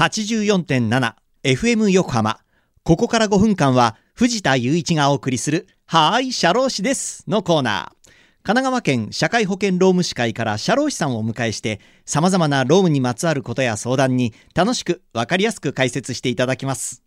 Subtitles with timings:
[0.00, 2.40] 84.7FM 横浜。
[2.84, 8.10] ここから5分間は藤田雄一がお送りするはーい、社労士ですのコーナー。
[8.42, 17.02] 神奈川県社会保険労務士会から社労士さんをお迎えして様々な労務にまつわることや相談に楽しくわかりやすく解説していただきます。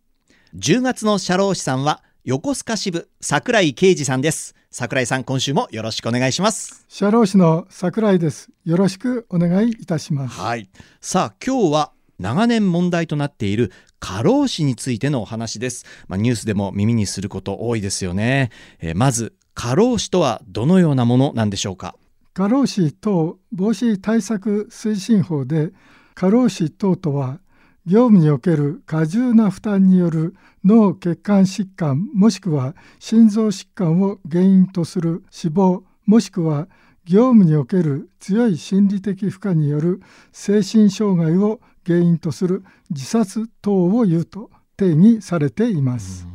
[0.54, 4.54] 10月の社労士さんは横須賀支部桜井啓二さんです。
[4.70, 10.68] 桜井さん今週もよろしくお願いします社労士の桜井ですよろしくお願いいたしますはい
[11.00, 21.94] さあ今日は長年問題となっている過労死についてのお話です、まあ、ニュースでも耳にすること多いですよね、えー、まず過労死とはどのようなものなんでしょうか？
[22.34, 25.70] 過労死等防止対策推進法で
[26.14, 27.38] 過労死等とは
[27.86, 36.66] 業務における過重な負担による脳血管疾患もしくは心臓疾患を原因とする死亡もしくは
[37.04, 40.02] 業務における強い心理的負荷による
[40.32, 46.26] 精神障害を原因とする自殺等を言うと定義されています。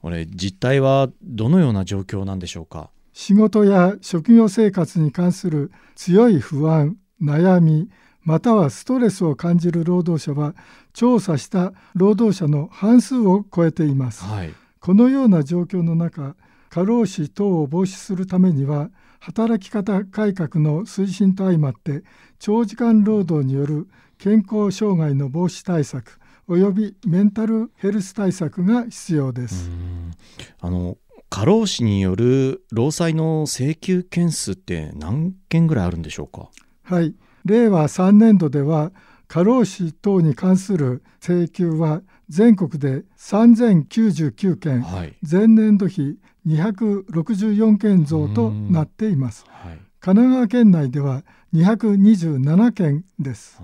[0.00, 2.90] これ実態はどのような状況なんでしょうか？
[3.12, 7.88] 仕事や職業生活に関する強い不安悩み
[8.22, 10.54] またはストレスを感じる労働者は
[10.92, 16.34] 調査した労働者の半数を超えています、はい、このような状況の中
[16.70, 22.02] 過労死等を防止するためには働き方改革の推進と相まって
[22.38, 23.88] 長時間労働による
[24.24, 29.68] 健康障害の防止対策およびメンタルヘルス対策が必要です。
[30.62, 30.96] あの
[31.28, 36.48] 過労死による労災の請求件数って何件ぐらいあるんでしょうか？
[36.84, 37.14] はい。
[37.44, 38.92] 令和3年度では
[39.28, 51.22] 過労死等に関する請求は全国で3099件、はい、前年度比264件増となっています、はい、神奈川県内では
[51.54, 53.58] 227件です。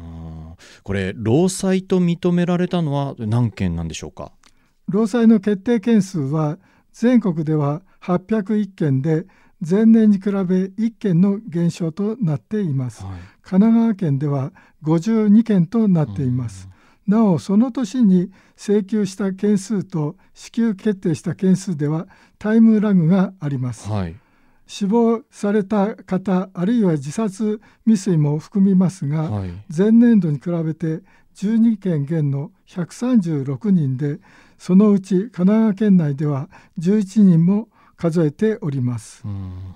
[0.82, 4.32] これ労災と認められたのは何件なんでしょうか？
[4.88, 6.56] 労災の決定件数は
[6.94, 9.26] 全国では801件で
[9.60, 16.70] 前年に比べ1件の減少となっています、はい、神奈川県では52件となっています、
[17.06, 24.16] なおその年に請求した件数と支給決定した件数ではタイムラグがあります、はい、
[24.70, 31.02] 死亡された方あるいは自殺未遂も含みますが、はい、前年度に比べて
[31.34, 34.20] 12件減の136人で
[34.58, 36.48] そのうち神奈川県内では
[36.78, 39.24] 11人も数えております。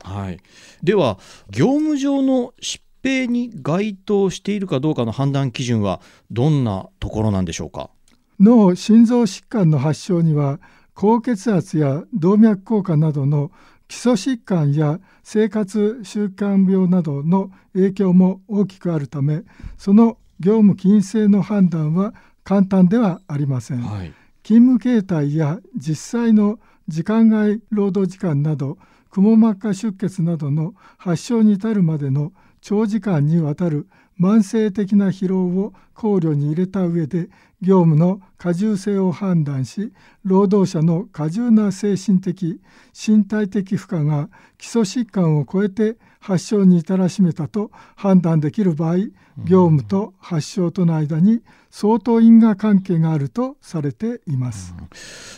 [0.05, 0.39] はい、
[0.85, 1.19] では
[1.51, 6.01] 業務上の疾病に該当しているかどうかの判断基準は
[6.31, 7.91] どんなところなんでしょうか？
[8.39, 10.61] 脳心臓疾患の発症には
[10.95, 13.51] 高血圧や動脈硬化などの
[13.95, 19.45] 基礎疾患や生活習慣病などの影響も大きくあるため
[19.79, 22.13] その業務禁制の判断は
[22.43, 24.13] 簡単ではありません、はい、
[24.43, 28.79] 勤務形態や実際の時間外労働時間など
[29.11, 33.87] くも膜下出血などの発症に至るまでの長時間にわたる
[34.19, 37.29] 慢性的な疲労を考慮に入れた上で
[37.61, 39.93] 業務の過重性を判断し
[40.25, 42.61] 労働者の過重な精神的
[42.93, 48.97] 身体的負荷が基礎疾患を超えて発症に至らしめたと判断できる場合
[49.39, 54.75] 業務と発症との間に相当因果関係があるとされています。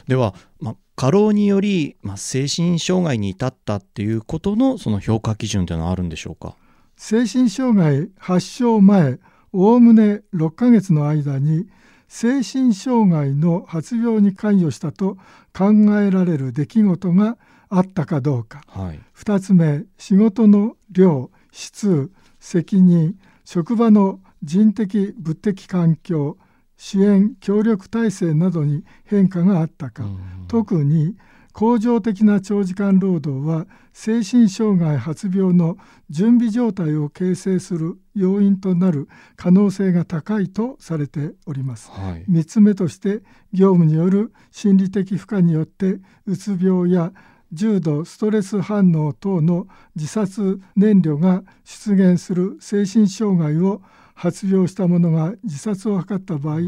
[0.07, 6.57] では、ま過労により、まあ、精神障害に至ったっていうことのその評価基準というのはあるんでしょうか？
[6.97, 9.19] 精神障害発症前
[9.53, 11.69] おおむね6ヶ月の間に
[12.09, 15.17] 精神障害の発病に関与したと
[15.53, 17.37] 考えられる出来事が
[17.69, 26.37] あったかどうか、はい、2つ目仕事の量質責任職場の人的物的環境
[26.77, 30.05] 支援協力体制などに変化があったか、
[30.47, 31.17] 特に
[31.57, 35.79] 恒常的な長時間労働は精神障害発病の
[36.11, 43.23] 準備状態を形成する要因となる可能性が高いとされております、はい、3つ目として
[43.55, 47.15] 業務による心理的負荷によってうつ病や
[47.55, 53.81] 重度ストレス反応等の自殺燃料が出現する精神障害を
[54.13, 56.59] 発病した者が自殺を図った場合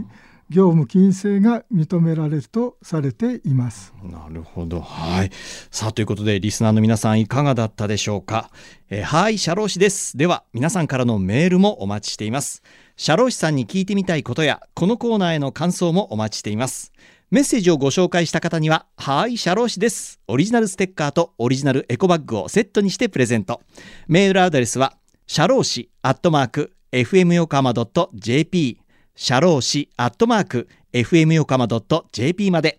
[0.51, 3.93] 業務禁制が認められるとされています。
[4.03, 4.81] なるほど。
[4.81, 5.31] はい。
[5.71, 8.51] さあということでリスナーの皆さんいかがだったでしょうか、
[8.89, 10.17] えー、はい社労士です。
[10.17, 12.63] では皆さんからのメールもお待ちしています。
[12.97, 16.93] 社労士さんに聞いてみたいことやこのコーナーへの感想もお待ちしています。
[17.31, 20.19] メッセージをご紹介した方には、はい、社労士です。
[20.29, 23.61] オリジナルステッカーとオリジナルエコバッグをセットにしてプレゼント。
[24.07, 24.97] メールアドレスは、
[25.27, 27.75] 社労士アットマーク fm 横浜
[28.15, 28.81] .jp
[29.21, 31.67] 社労士アットマーク FM 横浜
[32.13, 32.79] .jp まで。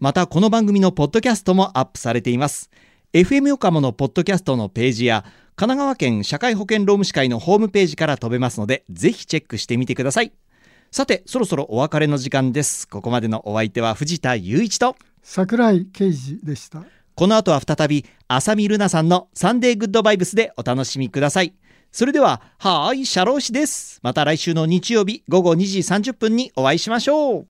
[0.00, 2.68] またこの番組のポッドキャストもアップされています。
[3.12, 5.22] FM 横浜のポッドキャストのページや
[5.54, 10.32] 神奈川県社会保険労務士会のホームページから飛べますのでぜひチェックしてみてください。
[10.90, 12.88] さてそろそろお別れの時間です。
[12.88, 16.82] ここまでのお相手は藤田雄一と桜井啓二でした。
[17.14, 21.52] この後は再び浅見ルナさんのサンデーグッドバイブスでお楽しみください
[21.90, 24.00] それでははーいシャロー氏です。
[24.02, 27.46] また来週の日曜日午後2時30分にお会いしましょう。